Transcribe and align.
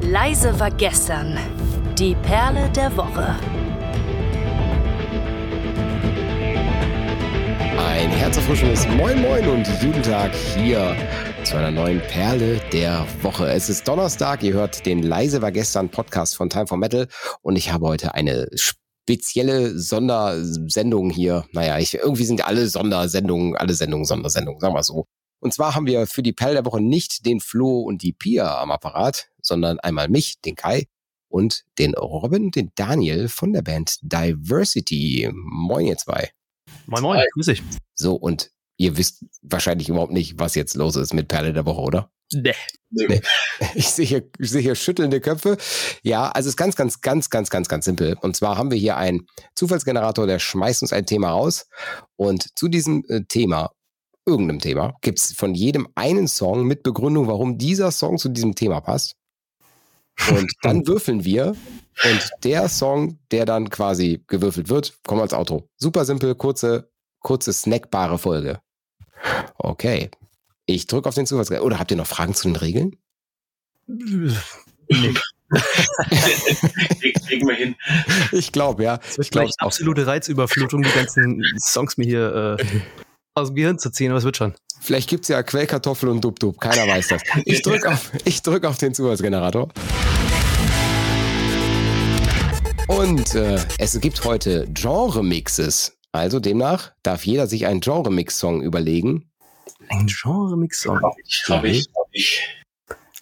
Leise 0.00 0.58
war 0.60 0.70
gestern. 0.70 1.36
Die 1.98 2.14
Perle 2.14 2.70
der 2.70 2.96
Woche. 2.96 3.34
Ein 7.76 8.10
herzerfrischendes 8.10 8.86
Moin 8.96 9.20
Moin 9.20 9.48
und 9.48 9.66
guten 9.80 10.02
Tag 10.04 10.32
hier 10.34 10.94
zu 11.42 11.56
einer 11.56 11.72
neuen 11.72 12.00
Perle 12.00 12.60
der 12.72 13.04
Woche. 13.22 13.50
Es 13.50 13.68
ist 13.68 13.88
Donnerstag, 13.88 14.44
ihr 14.44 14.54
hört 14.54 14.86
den 14.86 15.02
Leise 15.02 15.42
war 15.42 15.50
gestern 15.50 15.88
Podcast 15.88 16.36
von 16.36 16.48
Time 16.48 16.68
for 16.68 16.78
Metal 16.78 17.08
und 17.42 17.56
ich 17.56 17.72
habe 17.72 17.88
heute 17.88 18.14
eine 18.14 18.46
spezielle 18.54 19.76
Sondersendung 19.76 21.10
hier. 21.10 21.44
Naja, 21.52 21.76
ich, 21.78 21.94
irgendwie 21.94 22.24
sind 22.24 22.46
alle 22.46 22.68
Sondersendungen, 22.68 23.56
alle 23.56 23.74
Sendungen 23.74 24.04
Sondersendungen, 24.04 24.60
sagen 24.60 24.74
wir 24.74 24.82
so. 24.84 25.06
Und 25.40 25.54
zwar 25.54 25.74
haben 25.74 25.86
wir 25.86 26.06
für 26.06 26.22
die 26.22 26.32
Perle 26.32 26.54
der 26.54 26.64
Woche 26.64 26.80
nicht 26.80 27.24
den 27.26 27.40
Flo 27.40 27.80
und 27.80 28.02
die 28.02 28.12
Pia 28.12 28.60
am 28.60 28.70
Apparat, 28.70 29.28
sondern 29.40 29.78
einmal 29.80 30.08
mich, 30.08 30.40
den 30.40 30.56
Kai 30.56 30.86
und 31.28 31.64
den 31.78 31.94
Robin, 31.94 32.50
den 32.50 32.72
Daniel 32.74 33.28
von 33.28 33.52
der 33.52 33.62
Band 33.62 33.98
Diversity. 34.02 35.30
Moin 35.32 35.86
ihr 35.86 35.96
zwei. 35.96 36.30
Moin 36.86 37.02
Moin, 37.02 37.24
grüß 37.34 37.46
dich. 37.46 37.62
So, 37.94 38.14
und 38.14 38.50
ihr 38.76 38.96
wisst 38.96 39.24
wahrscheinlich 39.42 39.88
überhaupt 39.88 40.12
nicht, 40.12 40.38
was 40.38 40.54
jetzt 40.54 40.74
los 40.74 40.96
ist 40.96 41.14
mit 41.14 41.28
Perle 41.28 41.52
der 41.52 41.66
Woche, 41.66 41.80
oder? 41.80 42.10
Nee. 42.32 42.54
Nee. 42.90 43.20
Ich 43.74 43.88
sehe 43.88 44.06
hier, 44.06 44.30
ich 44.38 44.50
sehe 44.50 44.60
hier 44.60 44.76
schüttelnde 44.76 45.20
Köpfe. 45.20 45.56
Ja, 46.02 46.30
also 46.30 46.46
es 46.46 46.52
ist 46.52 46.56
ganz, 46.56 46.76
ganz, 46.76 47.00
ganz, 47.00 47.28
ganz, 47.28 47.50
ganz, 47.50 47.68
ganz 47.68 47.84
simpel. 47.84 48.16
Und 48.20 48.36
zwar 48.36 48.56
haben 48.56 48.70
wir 48.70 48.78
hier 48.78 48.96
einen 48.96 49.26
Zufallsgenerator, 49.56 50.28
der 50.28 50.38
schmeißt 50.38 50.82
uns 50.82 50.92
ein 50.92 51.04
Thema 51.04 51.30
raus. 51.30 51.66
Und 52.14 52.56
zu 52.56 52.68
diesem 52.68 53.04
äh, 53.08 53.22
Thema, 53.24 53.72
irgendeinem 54.28 54.60
Thema, 54.60 54.94
gibt 55.00 55.18
es 55.18 55.32
von 55.32 55.54
jedem 55.54 55.88
einen 55.94 56.28
Song 56.28 56.64
mit 56.64 56.82
Begründung, 56.82 57.26
warum 57.26 57.58
dieser 57.58 57.90
Song 57.90 58.18
zu 58.18 58.28
diesem 58.28 58.54
Thema 58.54 58.80
passt. 58.80 59.16
Und 60.30 60.52
dann 60.62 60.86
würfeln 60.86 61.24
wir. 61.24 61.56
Und 62.04 62.30
der 62.44 62.68
Song, 62.68 63.18
der 63.30 63.44
dann 63.44 63.70
quasi 63.70 64.22
gewürfelt 64.28 64.68
wird, 64.68 64.98
kommt 65.04 65.22
als 65.22 65.34
Outro. 65.34 65.68
Super 65.76 66.04
simpel, 66.04 66.34
kurze, 66.34 66.90
kurze, 67.20 67.52
snackbare 67.52 68.18
Folge. 68.18 68.60
Okay. 69.56 70.10
Ich 70.66 70.86
drücke 70.86 71.08
auf 71.08 71.14
den 71.14 71.26
Zufallsgenerator. 71.26 71.66
Oder 71.66 71.78
habt 71.78 71.90
ihr 71.90 71.96
noch 71.96 72.06
Fragen 72.06 72.34
zu 72.34 72.46
den 72.46 72.56
Regeln? 72.56 72.96
Nee. 73.86 74.34
Kriegen 77.26 77.48
wir 77.48 77.54
hin. 77.54 77.74
Ich 78.32 78.52
glaube, 78.52 78.84
ja. 78.84 79.00
Es 79.08 79.16
wird 79.16 79.26
Ich 79.26 79.30
glaube 79.30 79.50
absolute 79.58 80.06
Reizüberflutung, 80.06 80.82
die 80.82 80.90
ganzen 80.90 81.42
Songs 81.58 81.96
mir 81.96 82.04
hier 82.04 82.58
äh, 82.58 82.64
aus 83.38 83.48
dem 83.48 83.56
Gehirn 83.56 83.78
zu 83.78 83.90
ziehen, 83.90 84.10
aber 84.10 84.18
es 84.18 84.24
wird 84.24 84.36
schon. 84.36 84.54
Vielleicht 84.80 85.08
gibt's 85.08 85.28
ja 85.28 85.42
Quellkartoffel 85.42 86.08
und 86.08 86.22
Dub-Dub. 86.22 86.60
Keiner 86.60 86.86
weiß 86.86 87.08
das. 87.08 87.22
Ich 87.44 87.62
drücke 87.62 87.90
auf, 87.90 88.10
ich 88.24 88.42
drück 88.42 88.64
auf 88.64 88.78
den 88.78 88.94
Zufallsgenerator. 88.94 89.68
Und 92.88 93.34
äh, 93.34 93.58
es 93.78 94.00
gibt 94.00 94.24
heute 94.24 94.66
Genre-Mixes. 94.72 95.98
Also 96.12 96.40
demnach 96.40 96.92
darf 97.02 97.26
jeder 97.26 97.46
sich 97.46 97.66
einen 97.66 97.80
Genre-Mix-Song 97.80 98.62
überlegen. 98.62 99.30
Ein 99.88 100.06
Genre-Mix-Song. 100.06 101.00
Hab 101.02 101.14
ich, 101.24 101.44
hab 101.48 101.64
ich, 101.64 101.88
hab 101.94 102.08
ich. 102.12 102.64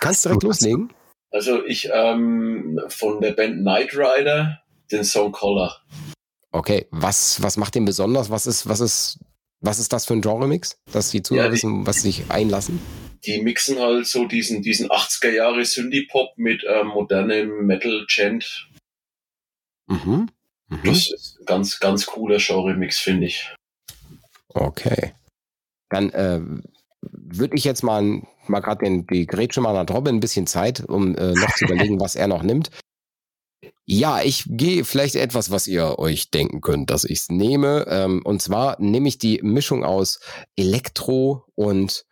Kannst 0.00 0.24
direkt 0.24 0.42
loslegen? 0.42 0.92
Also 1.30 1.64
ich 1.64 1.88
ähm, 1.92 2.80
von 2.88 3.20
der 3.20 3.32
Band 3.32 3.62
Knight 3.62 3.94
Rider 3.94 4.60
den 4.92 5.02
Song 5.02 5.32
Collar. 5.32 5.82
Okay, 6.52 6.86
was, 6.90 7.42
was 7.42 7.56
macht 7.56 7.74
den 7.74 7.84
besonders? 7.84 8.30
Was 8.30 8.46
ist, 8.46 8.68
was 8.68 8.80
ist, 8.80 9.18
was 9.64 9.78
ist 9.78 9.92
das 9.92 10.06
für 10.06 10.14
ein 10.14 10.20
Genre-Mix? 10.20 10.76
Dass 10.92 11.10
die 11.10 11.22
Zuhörer 11.22 11.44
Ja, 11.44 11.48
die- 11.50 11.54
wissen, 11.56 11.86
was 11.86 11.96
sie 12.02 12.10
sich 12.12 12.30
einlassen? 12.30 12.80
Die 13.24 13.40
mixen 13.40 13.78
halt 13.78 14.06
so 14.06 14.26
diesen, 14.26 14.60
diesen 14.62 14.90
80er 14.90 15.30
Jahre 15.30 15.64
Synthie-Pop 15.64 16.36
mit 16.36 16.62
ähm, 16.68 16.88
modernem 16.88 17.66
Metal-Gent. 17.66 18.68
Mhm. 19.86 20.28
mhm. 20.68 20.80
Das 20.84 21.10
ist 21.10 21.38
ein 21.40 21.46
ganz, 21.46 21.80
ganz 21.80 22.04
cooler 22.06 22.36
Genre-Mix, 22.38 22.98
finde 23.00 23.26
ich. 23.26 23.54
Okay. 24.48 25.12
Dann 25.88 26.10
äh, 26.10 26.40
würde 27.00 27.56
ich 27.56 27.64
jetzt 27.64 27.82
mal, 27.82 28.22
mal 28.46 28.60
gerade 28.60 28.84
den 28.84 29.06
die 29.06 29.26
Grätsche 29.26 29.60
mal 29.60 29.76
an 29.76 29.88
Robin 29.88 30.16
ein 30.16 30.20
bisschen 30.20 30.46
Zeit, 30.46 30.80
um 30.86 31.16
äh, 31.16 31.32
noch 31.32 31.54
zu 31.54 31.64
überlegen, 31.66 32.00
was 32.00 32.16
er 32.16 32.28
noch 32.28 32.42
nimmt. 32.42 32.70
Ja, 33.86 34.22
ich 34.22 34.44
gehe 34.46 34.84
vielleicht 34.84 35.14
etwas, 35.14 35.50
was 35.50 35.66
ihr 35.66 35.98
euch 35.98 36.30
denken 36.30 36.62
könnt, 36.62 36.88
dass 36.90 37.04
ich 37.04 37.18
es 37.18 37.28
nehme. 37.28 37.86
Ähm, 37.88 38.22
und 38.24 38.40
zwar 38.40 38.80
nehme 38.80 39.08
ich 39.08 39.18
die 39.18 39.40
Mischung 39.42 39.84
aus 39.84 40.20
Elektro 40.56 41.44
und 41.54 42.06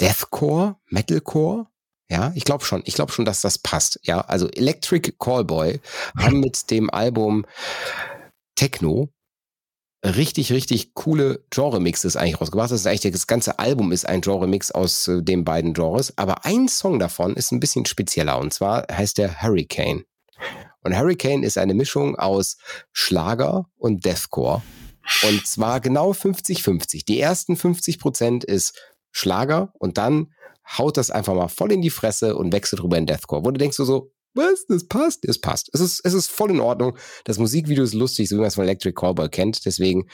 Deathcore, 0.00 0.76
Metalcore. 0.90 1.66
Ja, 2.10 2.32
ich 2.34 2.44
glaube 2.44 2.64
schon. 2.64 2.82
Ich 2.84 2.94
glaube 2.94 3.12
schon, 3.12 3.24
dass 3.24 3.40
das 3.40 3.58
passt. 3.58 4.00
Ja, 4.02 4.20
also 4.20 4.48
Electric 4.48 5.12
Callboy 5.18 5.80
haben 6.16 6.40
mit 6.40 6.70
dem 6.70 6.90
Album 6.90 7.44
Techno 8.54 9.08
richtig, 10.04 10.52
richtig 10.52 10.94
coole 10.94 11.44
Genre-Mixes 11.50 12.16
eigentlich 12.16 12.40
rausgebracht. 12.40 12.70
Das 12.70 12.80
ist 12.80 12.86
eigentlich, 12.86 13.12
das 13.12 13.26
ganze 13.26 13.58
Album 13.58 13.92
ist 13.92 14.06
ein 14.06 14.20
Genre-Mix 14.20 14.70
aus 14.70 15.08
äh, 15.08 15.22
den 15.22 15.44
beiden 15.44 15.74
Genres. 15.74 16.16
Aber 16.16 16.44
ein 16.44 16.68
Song 16.68 16.98
davon 16.98 17.34
ist 17.34 17.52
ein 17.52 17.60
bisschen 17.60 17.84
spezieller. 17.86 18.38
Und 18.38 18.52
zwar 18.52 18.86
heißt 18.90 19.18
der 19.18 19.42
Hurricane. 19.42 20.04
Und 20.82 20.96
Hurricane 20.96 21.42
ist 21.42 21.58
eine 21.58 21.74
Mischung 21.74 22.16
aus 22.16 22.56
Schlager 22.92 23.66
und 23.76 24.04
Deathcore. 24.04 24.62
Und 25.22 25.46
zwar 25.46 25.80
genau 25.80 26.12
50-50. 26.12 27.04
Die 27.06 27.20
ersten 27.20 27.56
50 27.56 27.98
Prozent 27.98 28.44
ist 28.44 28.78
Schlager 29.10 29.72
und 29.78 29.98
dann 29.98 30.32
haut 30.76 30.96
das 30.96 31.10
einfach 31.10 31.34
mal 31.34 31.48
voll 31.48 31.72
in 31.72 31.82
die 31.82 31.90
Fresse 31.90 32.36
und 32.36 32.52
wechselt 32.52 32.82
rüber 32.82 32.98
in 32.98 33.06
Deathcore. 33.06 33.44
Wo 33.44 33.50
du 33.50 33.58
denkst 33.58 33.78
du 33.78 33.84
so, 33.84 34.12
was, 34.34 34.66
das 34.66 34.86
passt? 34.86 35.24
Es 35.24 35.40
passt. 35.40 35.70
Es 35.72 35.80
ist, 35.80 36.00
es 36.04 36.14
ist 36.14 36.30
voll 36.30 36.50
in 36.50 36.60
Ordnung. 36.60 36.96
Das 37.24 37.38
Musikvideo 37.38 37.82
ist 37.82 37.94
lustig, 37.94 38.28
so 38.28 38.36
wie 38.36 38.40
man 38.40 38.48
es 38.48 38.54
von 38.54 38.64
Electric 38.64 38.94
Callboy 38.94 39.28
kennt. 39.28 39.64
Deswegen 39.64 40.08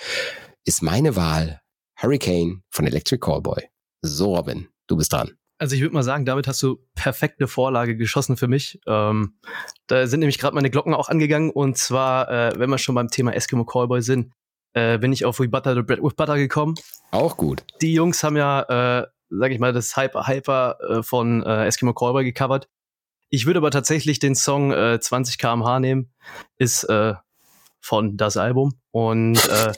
ist 0.65 0.83
meine 0.83 1.17
Wahl 1.17 1.61
Hurricane 2.01 2.63
von 2.71 2.87
Electric 2.87 3.21
Callboy. 3.21 3.69
So, 4.03 4.37
Robin, 4.37 4.69
du 4.87 4.97
bist 4.97 5.13
dran. 5.13 5.33
Also 5.59 5.77
ich 5.77 5.83
würde 5.83 5.95
mal 5.95 6.03
sagen, 6.03 6.25
damit 6.25 6.49
hast 6.49 6.63
du 6.63 6.79
perfekte 6.95 7.47
Vorlage 7.47 7.97
geschossen 7.97 8.37
für 8.37 8.49
mich. 8.49 8.81
Ähm, 8.87 9.39
da 9.87 10.07
sind 10.07 10.21
nämlich 10.21 10.39
gerade 10.39 10.55
meine 10.55 10.71
Glocken 10.71 10.95
auch 10.95 11.09
angegangen. 11.09 11.51
Und 11.51 11.79
zwar, 11.79 12.31
äh, 12.31 12.59
wenn 12.59 12.71
wir 12.71 12.79
schon 12.79 12.95
beim 12.95 13.09
Thema 13.09 13.33
Eskimo 13.35 13.65
Callboy 13.65 14.03
sind, 14.03 14.33
äh, 14.73 14.99
bin 14.99 15.13
ich 15.13 15.25
auf 15.25 15.39
We 15.39 15.49
Butter 15.49 15.75
the 15.75 15.83
Bread 15.83 16.03
with 16.03 16.15
Butter 16.15 16.37
gekommen. 16.37 16.75
Auch 17.13 17.37
gut. 17.37 17.65
Die 17.81 17.93
Jungs 17.93 18.23
haben 18.25 18.37
ja, 18.37 18.63
äh, 19.03 19.07
sag 19.31 19.53
ich 19.53 19.61
mal, 19.61 19.73
das 19.73 19.97
Hyper 19.97 20.27
Hyper 20.27 20.77
äh, 20.89 21.03
von 21.03 21.45
äh, 21.45 21.67
Eskimo 21.67 21.95
Callboy 21.95 22.25
gecovert. 22.25 22.69
Ich 23.31 23.47
würde 23.47 23.59
aber 23.59 23.71
tatsächlich 23.71 24.19
den 24.19 24.35
Song 24.35 24.73
äh, 24.73 24.99
20 25.01 25.39
kmh 25.39 25.81
nehmen. 25.81 26.13
Ist 26.57 26.85
äh, 26.85 27.15
von 27.81 28.17
das 28.17 28.37
Album. 28.37 28.81
Und 28.91 29.37
äh, 29.49 29.73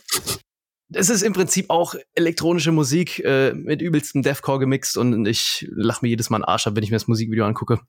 es 0.93 1.11
ist 1.11 1.23
im 1.23 1.33
Prinzip 1.33 1.71
auch 1.71 1.95
elektronische 2.15 2.73
Musik 2.73 3.19
äh, 3.25 3.53
mit 3.53 3.83
übelstem 3.83 4.23
Deathcore 4.23 4.61
gemixt 4.61 4.97
und 4.97 5.27
ich 5.27 5.67
lache 5.71 6.05
mir 6.05 6.09
jedes 6.09 6.31
Mal 6.31 6.39
einen 6.39 6.45
Arsch 6.45 6.67
ab, 6.67 6.77
wenn 6.77 6.85
ich 6.85 6.91
mir 6.91 6.97
das 6.97 7.09
Musikvideo 7.09 7.45
angucke. 7.45 7.81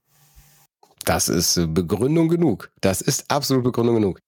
Das 1.06 1.30
ist 1.30 1.57
äh, 1.57 1.68
Begründung 1.68 2.28
genug. 2.28 2.72
Das 2.81 3.02
ist 3.02 3.30
absolut 3.30 3.63
Begründung 3.63 3.96
genug. 3.96 4.19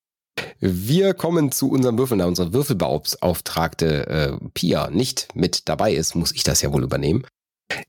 Wir 0.59 1.13
kommen 1.13 1.52
zu 1.52 1.69
unserem 1.69 1.97
Würfeln, 1.97 2.19
da 2.19 2.25
unsere 2.25 2.53
Würfelbeauftragte 2.53 4.08
äh, 4.08 4.38
Pia 4.53 4.90
nicht 4.90 5.28
mit 5.35 5.68
dabei 5.68 5.94
ist, 5.94 6.16
muss 6.16 6.31
ich 6.31 6.44
das 6.44 6.62
ja 6.62 6.72
wohl 6.72 6.84
übernehmen. 6.84 7.25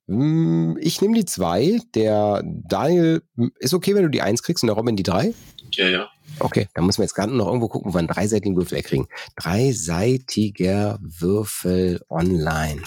Mm, 0.07 0.77
Ich 0.81 1.01
nehme 1.01 1.15
die 1.15 1.25
zwei. 1.25 1.79
Der 1.95 2.43
Daniel, 2.45 3.23
mm, 3.37 3.49
ist 3.59 3.75
okay, 3.75 3.95
wenn 3.95 4.03
du 4.03 4.11
die 4.11 4.23
eins 4.23 4.43
kriegst 4.43 4.63
und 4.63 4.69
der 4.69 4.77
Robin 4.77 4.97
die 4.97 5.03
drei? 5.03 5.35
Ja, 5.73 5.89
ja. 5.89 6.09
Okay, 6.39 6.69
dann 6.75 6.87
müssen 6.87 6.99
wir 6.99 7.05
jetzt 7.05 7.15
gerade 7.15 7.35
noch 7.35 7.47
irgendwo 7.47 7.69
gucken, 7.69 7.91
wo 7.91 7.95
wir 7.95 7.99
einen 7.99 8.09
dreiseitigen 8.09 8.57
Würfel 8.57 8.77
erkriegen. 8.79 9.09
Dreiseitiger 9.37 10.99
Würfel 11.01 12.03
online. 12.09 12.83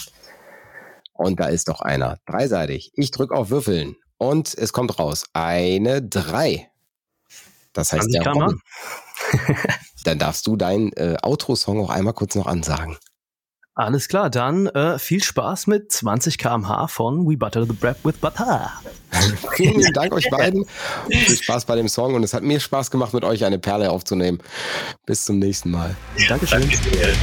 Und 1.14 1.40
da 1.40 1.48
ist 1.48 1.70
doch 1.70 1.82
einer. 1.82 2.18
Dreiseitig. 2.26 2.92
Ich 2.96 3.12
drücke 3.12 3.36
auf 3.36 3.50
Würfeln. 3.50 3.96
Und 4.18 4.56
es 4.58 4.74
kommt 4.74 5.00
raus. 5.00 5.26
Eine 5.34 6.02
drei. 6.02 6.70
Das 7.74 7.92
heißt, 7.92 8.12
20 8.12 8.24
der? 8.24 8.32
Robin. 8.34 8.62
Dann 10.06 10.20
darfst 10.20 10.48
du 10.48 10.56
deinen 10.56 10.92
äh, 10.94 11.18
Outro-Song 11.22 11.80
auch 11.80 11.90
einmal 11.90 12.14
kurz 12.14 12.36
noch 12.36 12.48
ansagen. 12.48 12.98
Alles 13.76 14.08
klar, 14.08 14.30
dann 14.30 14.68
äh, 14.68 15.00
viel 15.00 15.24
Spaß 15.24 15.66
mit 15.66 15.92
20 15.92 16.38
kmh 16.38 16.88
von 16.88 17.28
We 17.28 17.38
Butter 17.38 17.66
the 17.66 17.74
Bread 17.74 17.98
with 18.04 18.18
Butter. 18.18 18.72
Vielen 19.56 19.80
lieben 19.80 19.94
Dank 19.94 20.14
euch 20.14 20.30
beiden. 20.30 20.66
Viel 21.10 21.38
Spaß 21.38 21.66
bei 21.66 21.76
dem 21.76 21.88
Song 21.88 22.14
und 22.14 22.24
es 22.24 22.36
hat 22.36 22.44
mir 22.44 22.60
Spaß 22.60 22.92
gemacht, 22.92 23.14
mit 23.14 23.24
euch 23.24 23.46
eine 23.46 23.58
Perle 23.58 23.90
aufzunehmen. 23.90 24.40
Bis 25.08 25.26
zum 25.26 25.40
nächsten 25.40 25.72
Mal. 25.72 25.96
Dankeschön. 26.28 26.62
Danke. 26.62 27.14